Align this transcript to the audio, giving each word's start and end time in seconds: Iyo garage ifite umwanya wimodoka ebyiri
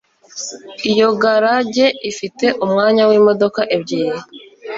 Iyo 0.91 1.09
garage 1.21 1.85
ifite 2.11 2.45
umwanya 2.65 3.03
wimodoka 3.09 3.61
ebyiri 3.75 4.19